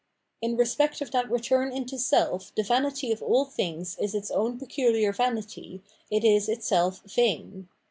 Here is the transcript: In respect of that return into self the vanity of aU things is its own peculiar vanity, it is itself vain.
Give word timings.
In 0.41 0.57
respect 0.57 0.99
of 1.01 1.11
that 1.11 1.29
return 1.29 1.71
into 1.71 1.99
self 1.99 2.51
the 2.55 2.63
vanity 2.63 3.11
of 3.11 3.21
aU 3.21 3.43
things 3.45 3.95
is 4.01 4.15
its 4.15 4.31
own 4.31 4.57
peculiar 4.57 5.13
vanity, 5.13 5.83
it 6.09 6.23
is 6.23 6.49
itself 6.49 7.01
vain. 7.03 7.69